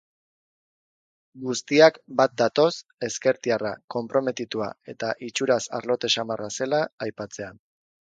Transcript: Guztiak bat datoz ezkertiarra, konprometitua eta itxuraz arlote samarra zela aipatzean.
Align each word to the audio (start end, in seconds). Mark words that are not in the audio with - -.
Guztiak 1.43 1.99
bat 2.21 2.33
datoz 2.43 2.71
ezkertiarra, 3.09 3.75
konprometitua 3.99 4.73
eta 4.97 5.13
itxuraz 5.31 5.63
arlote 5.83 6.15
samarra 6.19 6.53
zela 6.61 6.85
aipatzean. 7.11 7.67